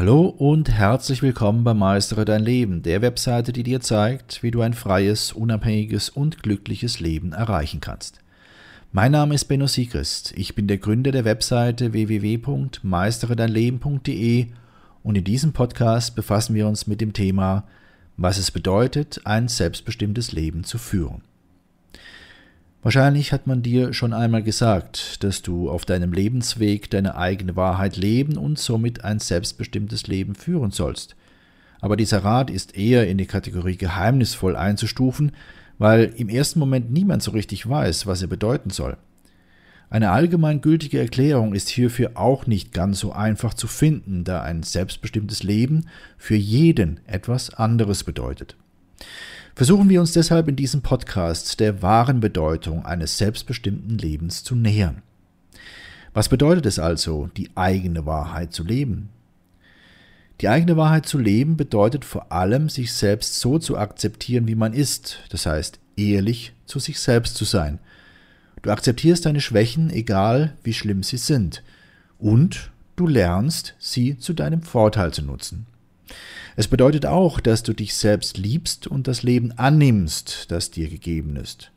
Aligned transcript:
Hallo 0.00 0.28
und 0.28 0.70
herzlich 0.70 1.20
willkommen 1.20 1.62
bei 1.62 1.74
Meistere 1.74 2.24
dein 2.24 2.42
Leben, 2.42 2.82
der 2.82 3.02
Webseite, 3.02 3.52
die 3.52 3.62
dir 3.62 3.82
zeigt, 3.82 4.42
wie 4.42 4.50
du 4.50 4.62
ein 4.62 4.72
freies, 4.72 5.30
unabhängiges 5.30 6.08
und 6.08 6.42
glückliches 6.42 7.00
Leben 7.00 7.34
erreichen 7.34 7.82
kannst. 7.82 8.20
Mein 8.92 9.12
Name 9.12 9.34
ist 9.34 9.44
Benno 9.44 9.66
Siegrist. 9.66 10.32
Ich 10.38 10.54
bin 10.54 10.68
der 10.68 10.78
Gründer 10.78 11.12
der 11.12 11.26
Webseite 11.26 11.92
www.meisteredeinleben.de 11.92 14.46
und 15.02 15.18
in 15.18 15.24
diesem 15.24 15.52
Podcast 15.52 16.16
befassen 16.16 16.54
wir 16.54 16.66
uns 16.66 16.86
mit 16.86 17.02
dem 17.02 17.12
Thema, 17.12 17.64
was 18.16 18.38
es 18.38 18.50
bedeutet, 18.50 19.20
ein 19.26 19.48
selbstbestimmtes 19.48 20.32
Leben 20.32 20.64
zu 20.64 20.78
führen. 20.78 21.20
Wahrscheinlich 22.82 23.32
hat 23.32 23.46
man 23.46 23.62
dir 23.62 23.92
schon 23.92 24.14
einmal 24.14 24.42
gesagt, 24.42 25.22
dass 25.22 25.42
du 25.42 25.68
auf 25.68 25.84
deinem 25.84 26.14
Lebensweg 26.14 26.88
deine 26.88 27.14
eigene 27.14 27.54
Wahrheit 27.54 27.98
leben 27.98 28.38
und 28.38 28.58
somit 28.58 29.04
ein 29.04 29.18
selbstbestimmtes 29.18 30.06
Leben 30.06 30.34
führen 30.34 30.70
sollst. 30.70 31.14
Aber 31.82 31.96
dieser 31.96 32.24
Rat 32.24 32.48
ist 32.48 32.76
eher 32.76 33.06
in 33.06 33.18
die 33.18 33.26
Kategorie 33.26 33.76
geheimnisvoll 33.76 34.56
einzustufen, 34.56 35.32
weil 35.78 36.12
im 36.16 36.30
ersten 36.30 36.58
Moment 36.58 36.90
niemand 36.90 37.22
so 37.22 37.32
richtig 37.32 37.68
weiß, 37.68 38.06
was 38.06 38.22
er 38.22 38.28
bedeuten 38.28 38.70
soll. 38.70 38.96
Eine 39.90 40.12
allgemeingültige 40.12 41.00
Erklärung 41.00 41.52
ist 41.52 41.68
hierfür 41.68 42.12
auch 42.14 42.46
nicht 42.46 42.72
ganz 42.72 43.00
so 43.00 43.12
einfach 43.12 43.54
zu 43.54 43.66
finden, 43.66 44.24
da 44.24 44.40
ein 44.40 44.62
selbstbestimmtes 44.62 45.42
Leben 45.42 45.86
für 46.16 46.36
jeden 46.36 47.00
etwas 47.06 47.52
anderes 47.52 48.04
bedeutet. 48.04 48.56
Versuchen 49.54 49.88
wir 49.88 50.00
uns 50.00 50.12
deshalb 50.12 50.48
in 50.48 50.56
diesem 50.56 50.80
Podcast 50.80 51.60
der 51.60 51.82
wahren 51.82 52.20
Bedeutung 52.20 52.84
eines 52.86 53.18
selbstbestimmten 53.18 53.98
Lebens 53.98 54.44
zu 54.44 54.54
nähern. 54.54 55.02
Was 56.14 56.28
bedeutet 56.28 56.66
es 56.66 56.78
also, 56.78 57.28
die 57.36 57.50
eigene 57.56 58.06
Wahrheit 58.06 58.52
zu 58.52 58.64
leben? 58.64 59.10
Die 60.40 60.48
eigene 60.48 60.76
Wahrheit 60.76 61.06
zu 61.06 61.18
leben 61.18 61.56
bedeutet 61.56 62.04
vor 62.04 62.32
allem, 62.32 62.68
sich 62.68 62.92
selbst 62.92 63.40
so 63.40 63.58
zu 63.58 63.76
akzeptieren, 63.76 64.48
wie 64.48 64.54
man 64.54 64.72
ist, 64.72 65.18
das 65.28 65.46
heißt 65.46 65.78
ehrlich 65.96 66.54
zu 66.64 66.78
sich 66.78 66.98
selbst 66.98 67.36
zu 67.36 67.44
sein. 67.44 67.78
Du 68.62 68.70
akzeptierst 68.70 69.26
deine 69.26 69.40
Schwächen, 69.40 69.90
egal 69.90 70.56
wie 70.62 70.72
schlimm 70.72 71.02
sie 71.02 71.18
sind, 71.18 71.62
und 72.18 72.70
du 72.96 73.06
lernst, 73.06 73.74
sie 73.78 74.18
zu 74.18 74.32
deinem 74.32 74.62
Vorteil 74.62 75.12
zu 75.12 75.22
nutzen. 75.22 75.66
Es 76.56 76.68
bedeutet 76.68 77.06
auch, 77.06 77.40
dass 77.40 77.62
du 77.62 77.72
dich 77.72 77.94
selbst 77.94 78.36
liebst 78.36 78.86
und 78.86 79.08
das 79.08 79.22
Leben 79.22 79.52
annimmst, 79.52 80.50
das 80.50 80.70
dir 80.70 80.88
gegeben 80.88 81.36
ist. 81.36 81.70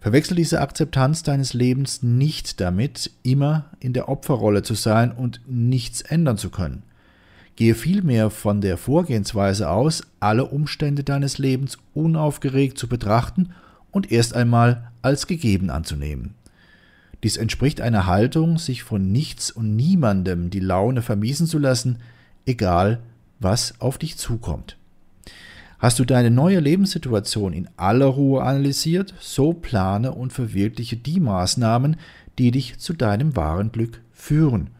Verwechsel 0.00 0.36
diese 0.36 0.60
Akzeptanz 0.60 1.22
deines 1.22 1.54
Lebens 1.54 2.02
nicht 2.02 2.60
damit, 2.60 3.12
immer 3.22 3.66
in 3.78 3.92
der 3.92 4.08
Opferrolle 4.08 4.62
zu 4.62 4.74
sein 4.74 5.12
und 5.12 5.40
nichts 5.46 6.02
ändern 6.02 6.36
zu 6.36 6.50
können. 6.50 6.82
Gehe 7.54 7.76
vielmehr 7.76 8.30
von 8.30 8.60
der 8.60 8.78
Vorgehensweise 8.78 9.70
aus, 9.70 10.02
alle 10.18 10.46
Umstände 10.46 11.04
deines 11.04 11.38
Lebens 11.38 11.78
unaufgeregt 11.94 12.78
zu 12.78 12.88
betrachten 12.88 13.50
und 13.92 14.10
erst 14.10 14.34
einmal 14.34 14.90
als 15.02 15.28
gegeben 15.28 15.70
anzunehmen. 15.70 16.34
Dies 17.22 17.36
entspricht 17.36 17.80
einer 17.80 18.06
Haltung, 18.06 18.58
sich 18.58 18.82
von 18.82 19.12
nichts 19.12 19.52
und 19.52 19.76
niemandem 19.76 20.50
die 20.50 20.60
Laune 20.60 21.02
vermiesen 21.02 21.46
zu 21.46 21.58
lassen, 21.58 21.98
egal 22.46 22.98
was 23.42 23.80
auf 23.80 23.98
dich 23.98 24.16
zukommt. 24.16 24.76
Hast 25.78 25.98
du 25.98 26.04
deine 26.04 26.30
neue 26.30 26.60
Lebenssituation 26.60 27.52
in 27.52 27.68
aller 27.76 28.06
Ruhe 28.06 28.42
analysiert, 28.42 29.14
so 29.18 29.52
plane 29.52 30.12
und 30.12 30.32
verwirkliche 30.32 30.96
die 30.96 31.18
Maßnahmen, 31.18 31.96
die 32.38 32.52
dich 32.52 32.78
zu 32.78 32.92
deinem 32.92 33.34
wahren 33.34 33.72
Glück 33.72 34.00
führen. 34.12 34.70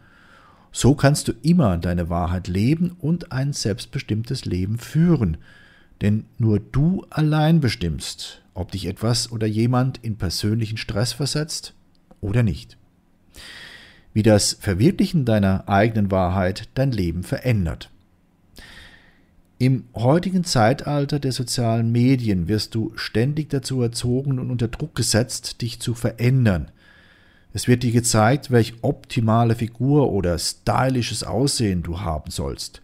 So 0.71 0.95
kannst 0.95 1.29
du 1.29 1.33
immer 1.43 1.77
deine 1.77 2.09
Wahrheit 2.09 2.49
leben 2.49 2.97
und 3.01 3.33
ein 3.33 3.53
selbstbestimmtes 3.53 4.45
Leben 4.45 4.79
führen, 4.79 5.37
denn 6.01 6.25
nur 6.39 6.61
du 6.61 7.05
allein 7.11 7.61
bestimmst, 7.61 8.43
ob 8.55 8.73
dich 8.73 8.87
etwas 8.87 9.31
oder 9.31 9.47
jemand 9.47 9.99
in 10.03 10.17
persönlichen 10.17 10.79
Stress 10.79 11.13
versetzt 11.13 11.75
oder 12.21 12.43
nicht. 12.43 12.77
Wie 14.15 14.23
das 14.23 14.53
Verwirklichen 14.53 15.25
deiner 15.25 15.69
eigenen 15.69 16.11
Wahrheit 16.11 16.69
dein 16.75 16.93
Leben 16.93 17.23
verändert. 17.23 17.92
Im 19.63 19.85
heutigen 19.95 20.43
Zeitalter 20.43 21.21
der 21.21 21.31
sozialen 21.31 21.93
Medien 21.93 22.49
wirst 22.49 22.75
du 22.75 22.91
ständig 22.97 23.49
dazu 23.51 23.81
erzogen 23.81 24.41
und 24.41 24.51
unter 24.51 24.67
Druck 24.67 24.97
gesetzt, 24.97 25.63
dich 25.63 25.79
zu 25.79 25.95
verändern. 25.95 26.73
Es 27.53 27.69
wird 27.69 27.85
dir 27.85 27.93
gezeigt, 27.93 28.51
welch 28.51 28.75
optimale 28.83 29.55
Figur 29.55 30.11
oder 30.11 30.37
stylisches 30.37 31.23
Aussehen 31.23 31.85
du 31.85 32.01
haben 32.01 32.33
sollst. 32.33 32.83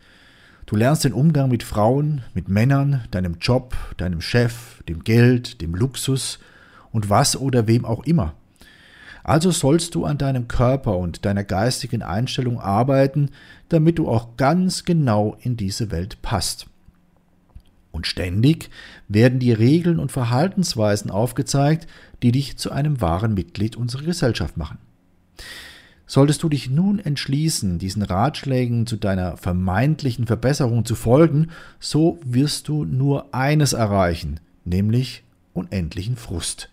Du 0.66 0.77
lernst 0.77 1.03
den 1.03 1.15
Umgang 1.15 1.50
mit 1.50 1.65
Frauen, 1.65 2.22
mit 2.33 2.49
Männern, 2.49 3.03
deinem 3.10 3.39
Job, 3.41 3.75
deinem 3.97 4.21
Chef, 4.21 4.81
dem 4.89 5.03
Geld, 5.03 5.60
dem 5.60 5.75
Luxus 5.75 6.39
und 6.93 7.10
was 7.10 7.37
oder 7.37 7.66
wem 7.66 7.84
auch 7.84 8.06
immer. 8.06 8.34
Also 9.28 9.50
sollst 9.50 9.94
du 9.94 10.06
an 10.06 10.16
deinem 10.16 10.49
Körper 10.49 10.97
und 10.97 11.27
deiner 11.27 11.44
geistigen 11.44 12.00
Einstellung 12.00 12.59
arbeiten, 12.59 13.28
damit 13.69 13.99
du 13.99 14.09
auch 14.09 14.39
ganz 14.39 14.87
genau 14.87 15.37
in 15.43 15.55
diese 15.55 15.91
Welt 15.91 16.22
passt. 16.22 16.66
Und 17.93 18.06
ständig 18.06 18.71
werden 19.06 19.39
dir 19.39 19.59
Regeln 19.59 19.99
und 19.99 20.11
Verhaltensweisen 20.11 21.11
aufgezeigt, 21.11 21.87
die 22.22 22.33
dich 22.33 22.56
zu 22.56 22.72
einem 22.72 23.03
wahren 23.03 23.34
Mitglied 23.34 23.77
unserer 23.77 24.05
Gesellschaft 24.05 24.56
machen. 24.56 24.78
Solltest 26.06 26.43
du 26.43 26.49
dich 26.49 26.71
nun 26.71 26.99
entschließen, 26.99 27.78
diesen 27.78 28.05
Ratschlägen 28.05 28.87
zu 28.87 28.97
deiner 28.97 29.37
vermeintlichen 29.37 30.27
Verbesserung 30.27 30.87
zu 30.87 30.95
folgen, 30.95 31.49
so 31.81 32.19
wirst 32.25 32.66
du 32.69 32.87
nur 32.87 33.34
eines 33.34 33.75
erreichen, 33.75 34.41
nämlich 34.65 35.22
unendlichen 35.53 36.16
Frust. 36.16 36.71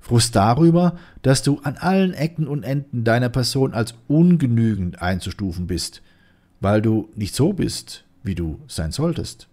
Frust 0.00 0.36
darüber, 0.36 0.96
dass 1.22 1.42
du 1.42 1.58
an 1.62 1.76
allen 1.76 2.14
Ecken 2.14 2.46
und 2.46 2.62
Enden 2.62 3.04
deiner 3.04 3.28
Person 3.28 3.74
als 3.74 3.94
ungenügend 4.06 5.02
einzustufen 5.02 5.66
bist, 5.66 6.02
weil 6.60 6.80
du 6.80 7.08
nicht 7.14 7.34
so 7.34 7.52
bist, 7.52 8.04
wie 8.22 8.34
du 8.34 8.60
sein 8.68 8.92
solltest. 8.92 9.48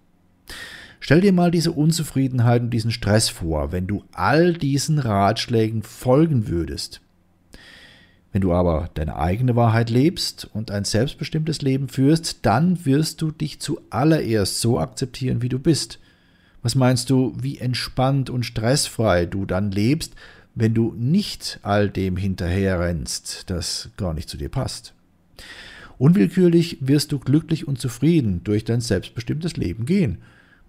Stell 0.99 1.21
dir 1.21 1.33
mal 1.33 1.51
diese 1.51 1.71
Unzufriedenheit 1.71 2.61
und 2.61 2.69
diesen 2.71 2.91
Stress 2.91 3.29
vor, 3.29 3.71
wenn 3.71 3.85
du 3.85 4.03
all 4.13 4.53
diesen 4.53 4.97
Ratschlägen 4.99 5.83
folgen 5.83 6.47
würdest. 6.47 7.01
Wenn 8.31 8.41
du 8.41 8.51
aber 8.53 8.89
deine 8.95 9.15
eigene 9.15 9.55
Wahrheit 9.55 9.89
lebst 9.89 10.49
und 10.53 10.69
ein 10.71 10.83
selbstbestimmtes 10.83 11.61
Leben 11.61 11.87
führst, 11.87 12.45
dann 12.45 12.85
wirst 12.85 13.21
du 13.21 13.31
dich 13.31 13.61
zuallererst 13.61 14.59
so 14.59 14.79
akzeptieren, 14.79 15.41
wie 15.41 15.47
du 15.47 15.57
bist. 15.57 15.99
Was 16.61 16.75
meinst 16.75 17.09
du, 17.09 17.33
wie 17.39 17.59
entspannt 17.59 18.29
und 18.29 18.45
stressfrei 18.45 19.25
du 19.25 19.45
dann 19.45 19.71
lebst, 19.71 20.15
wenn 20.55 20.73
du 20.73 20.93
nicht 20.97 21.59
all 21.61 21.89
dem 21.89 22.17
hinterherrennst, 22.17 23.49
das 23.49 23.89
gar 23.97 24.13
nicht 24.13 24.29
zu 24.29 24.37
dir 24.37 24.49
passt? 24.49 24.93
Unwillkürlich 25.97 26.77
wirst 26.81 27.11
du 27.11 27.19
glücklich 27.19 27.67
und 27.67 27.79
zufrieden 27.79 28.41
durch 28.43 28.63
dein 28.63 28.81
selbstbestimmtes 28.81 29.57
Leben 29.57 29.85
gehen. 29.85 30.19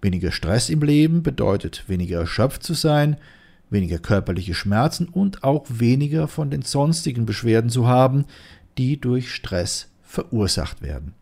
Weniger 0.01 0.31
Stress 0.31 0.69
im 0.69 0.81
Leben 0.81 1.23
bedeutet 1.23 1.85
weniger 1.87 2.19
erschöpft 2.19 2.63
zu 2.63 2.73
sein, 2.73 3.17
weniger 3.69 3.97
körperliche 3.97 4.53
Schmerzen 4.53 5.07
und 5.07 5.43
auch 5.43 5.65
weniger 5.69 6.27
von 6.27 6.49
den 6.49 6.61
sonstigen 6.61 7.25
Beschwerden 7.25 7.69
zu 7.69 7.87
haben, 7.87 8.25
die 8.77 8.99
durch 8.99 9.33
Stress 9.33 9.89
verursacht 10.03 10.81
werden. 10.81 11.13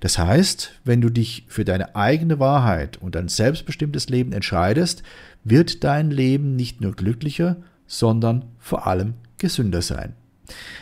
Das 0.00 0.18
heißt, 0.18 0.72
wenn 0.84 1.00
du 1.00 1.10
dich 1.10 1.44
für 1.48 1.64
deine 1.64 1.94
eigene 1.96 2.38
Wahrheit 2.38 2.96
und 2.98 3.16
ein 3.16 3.28
selbstbestimmtes 3.28 4.08
Leben 4.08 4.32
entscheidest, 4.32 5.02
wird 5.44 5.84
dein 5.84 6.10
Leben 6.10 6.56
nicht 6.56 6.80
nur 6.80 6.92
glücklicher, 6.92 7.56
sondern 7.86 8.44
vor 8.58 8.86
allem 8.86 9.14
gesünder 9.38 9.82
sein. 9.82 10.14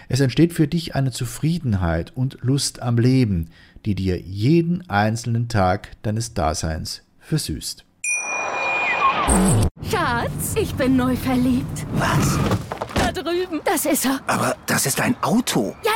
Es 0.08 0.20
entsteht 0.20 0.52
für 0.52 0.68
dich 0.68 0.94
eine 0.94 1.10
Zufriedenheit 1.10 2.12
und 2.14 2.38
Lust 2.42 2.82
am 2.82 2.98
Leben, 2.98 3.50
die 3.84 3.94
dir 3.94 4.20
jeden 4.20 4.88
einzelnen 4.88 5.48
Tag 5.48 5.90
deines 6.02 6.34
Daseins 6.34 7.02
versüßt. 7.20 7.84
Schatz, 9.90 10.54
ich 10.56 10.74
bin 10.74 10.96
neu 10.96 11.16
verliebt. 11.16 11.86
Was? 11.94 12.38
Da 12.94 13.12
drüben. 13.12 13.60
Das 13.64 13.86
ist 13.86 14.04
er. 14.04 14.20
Aber 14.26 14.56
das 14.66 14.86
ist 14.86 15.00
ein 15.00 15.16
Auto. 15.22 15.74
Ja, 15.84 15.92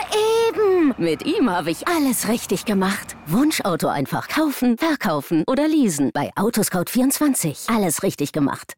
eben. 0.49 0.95
Mit 0.97 1.27
ihm 1.27 1.51
habe 1.51 1.71
ich 1.71 1.87
alles 1.87 2.29
richtig 2.29 2.65
gemacht. 2.65 3.17
Wunschauto 3.27 3.89
einfach 3.89 4.29
kaufen, 4.29 4.79
verkaufen 4.79 5.45
oder 5.47 5.69
leasen. 5.69 6.11
Bei 6.15 6.31
Autoscout24. 6.37 7.75
Alles 7.75 8.03
richtig 8.03 8.33
gemacht. 8.33 8.78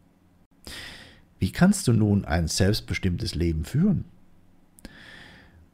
Wie 1.41 1.51
kannst 1.51 1.87
du 1.87 1.93
nun 1.93 2.23
ein 2.23 2.47
selbstbestimmtes 2.47 3.33
Leben 3.33 3.65
führen? 3.65 4.05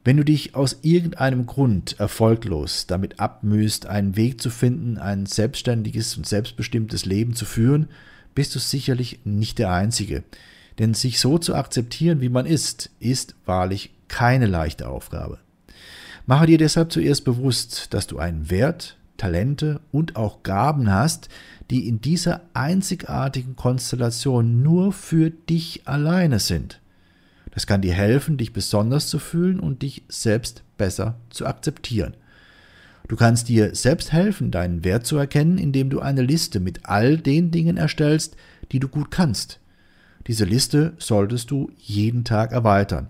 Wenn 0.02 0.16
du 0.16 0.24
dich 0.24 0.54
aus 0.54 0.78
irgendeinem 0.80 1.44
Grund 1.44 2.00
erfolglos 2.00 2.86
damit 2.86 3.20
abmühst, 3.20 3.84
einen 3.84 4.16
Weg 4.16 4.40
zu 4.40 4.48
finden, 4.48 4.96
ein 4.96 5.26
selbstständiges 5.26 6.16
und 6.16 6.26
selbstbestimmtes 6.26 7.04
Leben 7.04 7.34
zu 7.34 7.44
führen, 7.44 7.88
bist 8.34 8.54
du 8.54 8.58
sicherlich 8.58 9.20
nicht 9.24 9.58
der 9.58 9.70
Einzige. 9.70 10.24
Denn 10.78 10.94
sich 10.94 11.20
so 11.20 11.36
zu 11.36 11.54
akzeptieren, 11.54 12.22
wie 12.22 12.30
man 12.30 12.46
ist, 12.46 12.88
ist 12.98 13.34
wahrlich 13.44 13.90
keine 14.08 14.46
leichte 14.46 14.88
Aufgabe. 14.88 15.38
Mache 16.24 16.46
dir 16.46 16.56
deshalb 16.56 16.92
zuerst 16.92 17.26
bewusst, 17.26 17.92
dass 17.92 18.06
du 18.06 18.18
einen 18.18 18.48
Wert, 18.48 18.96
Talente 19.18 19.80
und 19.92 20.16
auch 20.16 20.42
Gaben 20.42 20.90
hast, 20.90 21.28
die 21.70 21.86
in 21.86 22.00
dieser 22.00 22.40
einzigartigen 22.54 23.56
Konstellation 23.56 24.62
nur 24.62 24.92
für 24.94 25.28
dich 25.30 25.82
alleine 25.86 26.38
sind. 26.38 26.80
Das 27.50 27.66
kann 27.66 27.82
dir 27.82 27.92
helfen, 27.92 28.38
dich 28.38 28.52
besonders 28.54 29.08
zu 29.08 29.18
fühlen 29.18 29.60
und 29.60 29.82
dich 29.82 30.04
selbst 30.08 30.62
besser 30.78 31.16
zu 31.28 31.44
akzeptieren. 31.44 32.14
Du 33.08 33.16
kannst 33.16 33.48
dir 33.48 33.74
selbst 33.74 34.12
helfen, 34.12 34.50
deinen 34.50 34.84
Wert 34.84 35.06
zu 35.06 35.16
erkennen, 35.16 35.58
indem 35.58 35.90
du 35.90 36.00
eine 36.00 36.22
Liste 36.22 36.60
mit 36.60 36.86
all 36.86 37.18
den 37.18 37.50
Dingen 37.50 37.76
erstellst, 37.76 38.36
die 38.70 38.80
du 38.80 38.88
gut 38.88 39.10
kannst. 39.10 39.60
Diese 40.26 40.44
Liste 40.44 40.92
solltest 40.98 41.50
du 41.50 41.70
jeden 41.78 42.24
Tag 42.24 42.52
erweitern. 42.52 43.08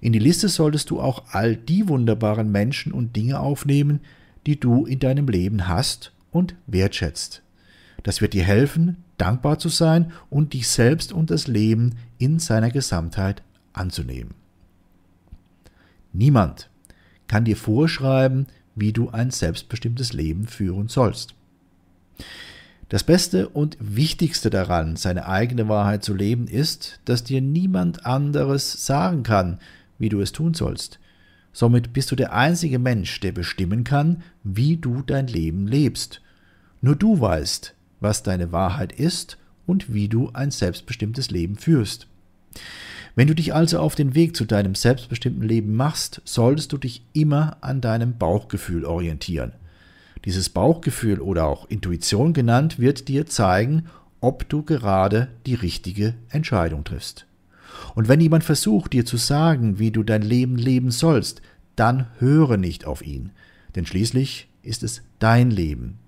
In 0.00 0.12
die 0.12 0.20
Liste 0.20 0.48
solltest 0.48 0.90
du 0.90 1.00
auch 1.00 1.24
all 1.32 1.56
die 1.56 1.88
wunderbaren 1.88 2.50
Menschen 2.50 2.92
und 2.92 3.16
Dinge 3.16 3.40
aufnehmen, 3.40 4.00
die 4.46 4.58
du 4.58 4.86
in 4.86 4.98
deinem 4.98 5.28
Leben 5.28 5.68
hast 5.68 6.12
und 6.30 6.54
wertschätzt. 6.66 7.42
Das 8.02 8.20
wird 8.20 8.34
dir 8.34 8.44
helfen, 8.44 9.04
dankbar 9.16 9.58
zu 9.58 9.68
sein 9.68 10.12
und 10.30 10.52
dich 10.52 10.68
selbst 10.68 11.12
und 11.12 11.30
das 11.30 11.46
Leben 11.46 11.94
in 12.18 12.38
seiner 12.38 12.70
Gesamtheit 12.70 13.42
anzunehmen. 13.72 14.34
Niemand 16.12 16.68
kann 17.28 17.44
dir 17.44 17.56
vorschreiben, 17.56 18.46
wie 18.74 18.92
du 18.92 19.10
ein 19.10 19.30
selbstbestimmtes 19.30 20.12
Leben 20.12 20.46
führen 20.46 20.88
sollst. 20.88 21.34
Das 22.88 23.04
Beste 23.04 23.48
und 23.48 23.76
Wichtigste 23.80 24.50
daran, 24.50 24.96
seine 24.96 25.26
eigene 25.26 25.68
Wahrheit 25.68 26.04
zu 26.04 26.12
leben, 26.12 26.46
ist, 26.46 27.00
dass 27.06 27.24
dir 27.24 27.40
niemand 27.40 28.04
anderes 28.04 28.84
sagen 28.84 29.22
kann, 29.22 29.58
wie 29.98 30.10
du 30.10 30.20
es 30.20 30.32
tun 30.32 30.52
sollst. 30.52 30.98
Somit 31.52 31.92
bist 31.92 32.10
du 32.10 32.16
der 32.16 32.32
einzige 32.32 32.78
Mensch, 32.78 33.20
der 33.20 33.32
bestimmen 33.32 33.84
kann, 33.84 34.22
wie 34.42 34.76
du 34.76 35.02
dein 35.02 35.26
Leben 35.26 35.66
lebst. 35.66 36.22
Nur 36.80 36.96
du 36.96 37.20
weißt, 37.20 37.74
was 38.00 38.22
deine 38.22 38.52
Wahrheit 38.52 38.92
ist 38.92 39.38
und 39.66 39.92
wie 39.92 40.08
du 40.08 40.30
ein 40.32 40.50
selbstbestimmtes 40.50 41.30
Leben 41.30 41.56
führst. 41.56 42.08
Wenn 43.14 43.28
du 43.28 43.34
dich 43.34 43.54
also 43.54 43.78
auf 43.78 43.94
den 43.94 44.14
Weg 44.14 44.34
zu 44.34 44.46
deinem 44.46 44.74
selbstbestimmten 44.74 45.46
Leben 45.46 45.76
machst, 45.76 46.22
solltest 46.24 46.72
du 46.72 46.78
dich 46.78 47.04
immer 47.12 47.58
an 47.60 47.80
deinem 47.82 48.16
Bauchgefühl 48.16 48.86
orientieren. 48.86 49.52
Dieses 50.24 50.48
Bauchgefühl 50.48 51.20
oder 51.20 51.44
auch 51.46 51.68
Intuition 51.68 52.32
genannt 52.32 52.78
wird 52.78 53.08
dir 53.08 53.26
zeigen, 53.26 53.86
ob 54.20 54.48
du 54.48 54.62
gerade 54.62 55.28
die 55.46 55.54
richtige 55.54 56.14
Entscheidung 56.30 56.84
triffst. 56.84 57.26
Und 57.94 58.08
wenn 58.08 58.20
jemand 58.20 58.44
versucht, 58.44 58.92
dir 58.92 59.04
zu 59.04 59.16
sagen, 59.16 59.78
wie 59.78 59.90
du 59.90 60.02
dein 60.02 60.22
Leben 60.22 60.56
leben 60.56 60.90
sollst, 60.90 61.42
dann 61.76 62.06
höre 62.18 62.56
nicht 62.56 62.84
auf 62.84 63.02
ihn, 63.02 63.30
denn 63.74 63.86
schließlich 63.86 64.48
ist 64.62 64.82
es 64.82 65.02
dein 65.18 65.50
Leben. 65.50 65.98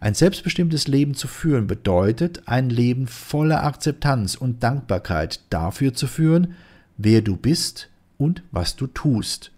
Ein 0.00 0.14
selbstbestimmtes 0.14 0.88
Leben 0.88 1.14
zu 1.14 1.26
führen 1.26 1.66
bedeutet, 1.66 2.42
ein 2.46 2.68
Leben 2.68 3.06
voller 3.06 3.64
Akzeptanz 3.64 4.34
und 4.34 4.62
Dankbarkeit 4.62 5.40
dafür 5.50 5.94
zu 5.94 6.06
führen, 6.06 6.54
wer 6.98 7.22
du 7.22 7.36
bist 7.36 7.88
und 8.18 8.42
was 8.50 8.76
du 8.76 8.86
tust. 8.86 9.52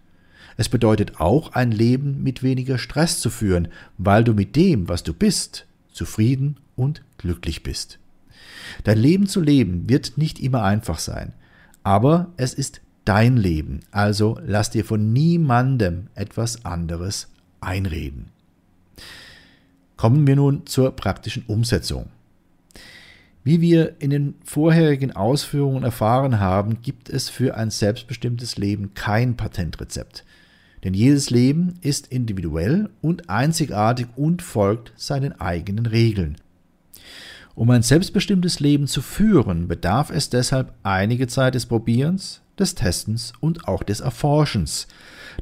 Es 0.56 0.68
bedeutet 0.68 1.20
auch, 1.20 1.52
ein 1.52 1.70
Leben 1.70 2.22
mit 2.22 2.42
weniger 2.42 2.78
Stress 2.78 3.20
zu 3.20 3.30
führen, 3.30 3.68
weil 3.96 4.24
du 4.24 4.34
mit 4.34 4.56
dem, 4.56 4.88
was 4.88 5.02
du 5.02 5.12
bist, 5.12 5.66
zufrieden 5.92 6.56
und 6.76 7.02
glücklich 7.16 7.62
bist. 7.62 7.98
Dein 8.84 8.98
Leben 8.98 9.26
zu 9.26 9.40
leben 9.40 9.88
wird 9.88 10.18
nicht 10.18 10.38
immer 10.38 10.62
einfach 10.62 10.98
sein, 10.98 11.32
aber 11.82 12.32
es 12.36 12.54
ist 12.54 12.80
dein 13.04 13.36
Leben, 13.36 13.80
also 13.90 14.38
lass 14.44 14.70
dir 14.70 14.84
von 14.84 15.12
niemandem 15.12 16.08
etwas 16.14 16.64
anderes 16.64 17.28
einreden. 17.60 18.26
Kommen 19.96 20.26
wir 20.26 20.36
nun 20.36 20.66
zur 20.66 20.92
praktischen 20.92 21.44
Umsetzung. 21.46 22.06
Wie 23.44 23.60
wir 23.60 23.96
in 23.98 24.10
den 24.10 24.34
vorherigen 24.44 25.12
Ausführungen 25.12 25.82
erfahren 25.82 26.38
haben, 26.38 26.82
gibt 26.82 27.08
es 27.08 27.30
für 27.30 27.56
ein 27.56 27.70
selbstbestimmtes 27.70 28.58
Leben 28.58 28.92
kein 28.94 29.36
Patentrezept. 29.36 30.24
Denn 30.84 30.94
jedes 30.94 31.30
Leben 31.30 31.74
ist 31.80 32.08
individuell 32.08 32.90
und 33.00 33.30
einzigartig 33.30 34.06
und 34.16 34.42
folgt 34.42 34.92
seinen 34.96 35.40
eigenen 35.40 35.86
Regeln. 35.86 36.36
Um 37.58 37.70
ein 37.70 37.82
selbstbestimmtes 37.82 38.60
Leben 38.60 38.86
zu 38.86 39.02
führen, 39.02 39.66
bedarf 39.66 40.10
es 40.10 40.30
deshalb 40.30 40.74
einige 40.84 41.26
Zeit 41.26 41.56
des 41.56 41.66
Probierens, 41.66 42.40
des 42.56 42.76
Testens 42.76 43.32
und 43.40 43.66
auch 43.66 43.82
des 43.82 43.98
Erforschens. 43.98 44.86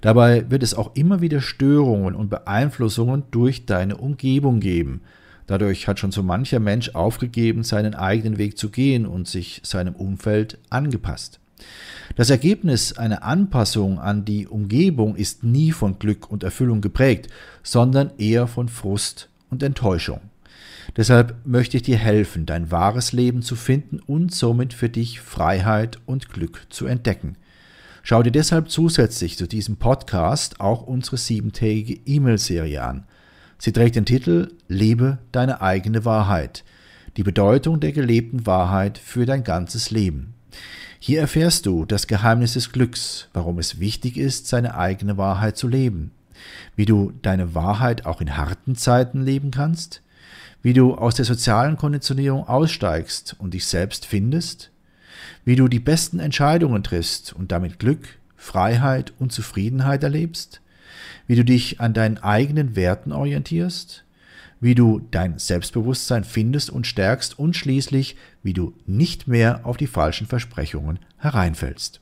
Dabei 0.01 0.51
wird 0.51 0.63
es 0.63 0.73
auch 0.73 0.97
immer 0.97 1.21
wieder 1.21 1.43
Störungen 1.43 2.15
und 2.15 2.31
Beeinflussungen 2.31 3.25
durch 3.33 3.67
deine 3.67 3.99
Umgebung 3.99 4.61
geben. 4.61 5.03
Dadurch 5.47 5.89
hat 5.89 5.99
schon 5.99 6.11
so 6.11 6.23
mancher 6.23 6.59
Mensch 6.59 6.95
aufgegeben, 6.95 7.65
seinen 7.65 7.95
eigenen 7.95 8.39
Weg 8.39 8.57
zu 8.57 8.71
gehen 8.71 9.05
und 9.05 9.29
sich 9.29 9.61
seinem 9.63 9.95
Umfeld 9.95 10.57
angepasst. 10.71 11.39
Das 12.17 12.31
Ergebnis 12.31 12.97
einer 12.97 13.25
Anpassung 13.25 13.99
an 13.99 14.25
die 14.25 14.47
Umgebung 14.47 15.17
ist 15.17 15.45
nie 15.45 15.71
von 15.71 15.99
Glück 15.99 16.31
und 16.31 16.45
Erfüllung 16.45 16.81
geprägt, 16.81 17.29
sondern 17.63 18.11
eher 18.17 18.47
von 18.47 18.71
Frust 18.71 19.29
und 19.51 19.63
Enttäuschung. 19.63 20.21
Deshalb 20.97 21.37
möchte 21.45 21.77
ich 21.77 21.83
dir 21.83 21.99
helfen, 21.99 22.47
dein 22.47 22.71
wahres 22.71 23.13
Leben 23.13 23.43
zu 23.43 23.55
finden 23.55 24.01
und 24.01 24.35
somit 24.35 24.73
für 24.73 24.89
dich 24.89 25.21
Freiheit 25.21 25.99
und 26.07 26.31
Glück 26.31 26.67
zu 26.71 26.87
entdecken. 26.87 27.37
Schau 28.03 28.23
dir 28.23 28.31
deshalb 28.31 28.71
zusätzlich 28.71 29.37
zu 29.37 29.47
diesem 29.47 29.77
Podcast 29.77 30.61
auch 30.61 30.83
unsere 30.83 31.19
siebentägige 31.19 32.01
E-Mail-Serie 32.07 32.83
an. 32.83 33.05
Sie 33.59 33.73
trägt 33.73 33.97
den 33.97 34.07
Titel 34.07 34.53
Lebe 34.69 35.19
deine 35.33 35.61
eigene 35.61 36.05
Wahrheit. 36.05 36.65
Die 37.17 37.25
Bedeutung 37.25 37.81
der 37.81 37.93
gelebten 37.93 38.47
Wahrheit 38.47 38.97
für 38.97 39.27
dein 39.27 39.45
ganzes 39.45 39.91
Leben. 39.91 40.35
Hier 40.99 41.21
erfährst 41.21 41.67
du 41.67 41.85
das 41.85 42.07
Geheimnis 42.07 42.55
des 42.55 42.73
Glücks, 42.73 43.29
warum 43.35 43.59
es 43.59 43.81
wichtig 43.81 44.17
ist, 44.17 44.47
seine 44.47 44.77
eigene 44.77 45.19
Wahrheit 45.19 45.57
zu 45.57 45.69
leben, 45.69 46.13
wie 46.75 46.87
du 46.87 47.13
deine 47.23 47.55
Wahrheit 47.55 48.07
auch 48.07 48.21
in 48.21 48.37
harten 48.37 48.77
Zeiten 48.77 49.21
leben 49.21 49.51
kannst, 49.51 50.03
wie 50.67 50.73
du 50.73 50.97
aus 50.97 51.15
der 51.15 51.25
sozialen 51.25 51.77
Konditionierung 51.77 52.49
aussteigst 52.49 53.37
und 53.39 53.55
dich 53.55 53.67
selbst 53.67 54.05
findest, 54.05 54.73
wie 55.45 55.55
du 55.55 55.69
die 55.69 55.79
besten 55.79 56.19
Entscheidungen 56.19 56.83
triffst 56.83 57.33
und 57.33 57.53
damit 57.53 57.79
Glück, 57.79 58.19
Freiheit 58.35 59.13
und 59.21 59.31
Zufriedenheit 59.31 60.03
erlebst, 60.03 60.61
wie 61.29 61.37
du 61.37 61.45
dich 61.45 61.81
an 61.81 61.95
deinen 61.95 62.19
eigenen 62.19 62.75
Werten 62.75 63.13
orientierst, 63.13 64.05
wie 64.59 64.75
du 64.75 65.07
dein 65.13 65.39
Selbstbewusstsein 65.39 66.25
findest 66.25 66.71
und 66.71 66.89
stärkst 66.89 67.39
und 67.39 67.55
schließlich, 67.55 68.17
wie 68.43 68.53
du 68.53 68.75
nicht 68.87 69.29
mehr 69.29 69.61
auf 69.63 69.77
die 69.77 69.87
falschen 69.87 70.27
Versprechungen 70.27 70.99
hereinfällst. 71.19 72.01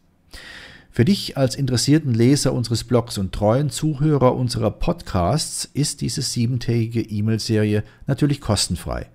Für 0.94 1.04
dich 1.04 1.36
als 1.36 1.56
interessierten 1.56 2.14
Leser 2.14 2.52
unseres 2.52 2.84
Blogs 2.84 3.18
und 3.18 3.32
treuen 3.32 3.68
Zuhörer 3.68 4.36
unserer 4.36 4.70
Podcasts 4.70 5.68
ist 5.74 6.02
diese 6.02 6.22
siebentägige 6.22 7.00
E-Mail-Serie 7.00 7.82
natürlich 8.06 8.40
kostenfrei. 8.40 9.08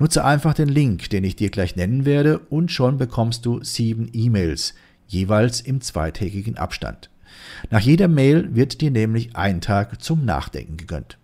Nutze 0.00 0.24
einfach 0.24 0.54
den 0.54 0.68
Link, 0.68 1.08
den 1.10 1.22
ich 1.22 1.36
dir 1.36 1.50
gleich 1.50 1.76
nennen 1.76 2.04
werde, 2.04 2.40
und 2.40 2.72
schon 2.72 2.98
bekommst 2.98 3.46
du 3.46 3.62
sieben 3.62 4.08
E-Mails, 4.12 4.74
jeweils 5.06 5.60
im 5.60 5.80
zweitägigen 5.80 6.56
Abstand. 6.56 7.10
Nach 7.70 7.78
jeder 7.78 8.08
Mail 8.08 8.56
wird 8.56 8.80
dir 8.80 8.90
nämlich 8.90 9.36
ein 9.36 9.60
Tag 9.60 10.02
zum 10.02 10.24
Nachdenken 10.24 10.76
gegönnt. 10.76 11.18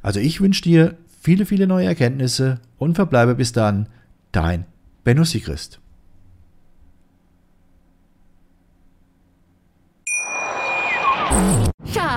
Also 0.01 0.21
ich 0.21 0.41
wünsche 0.41 0.63
dir 0.63 0.97
viele, 1.21 1.45
viele 1.45 1.67
neue 1.67 1.87
Erkenntnisse 1.87 2.61
und 2.79 2.95
verbleibe 2.95 3.35
bis 3.35 3.53
dann 3.53 3.91
dein 4.33 4.65
Benno 5.05 5.25
Sigrist. 5.25 5.81